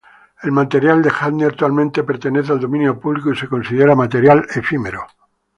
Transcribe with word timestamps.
El 0.41 0.51
material 0.51 1.03
de 1.03 1.11
Handy 1.15 1.45
actualmente 1.45 2.03
pertenece 2.03 2.51
al 2.51 2.59
dominio 2.59 2.99
público 2.99 3.31
y 3.33 3.37
se 3.37 3.47
considera 3.47 3.93
material 3.93 4.47
efímero. 4.55 5.05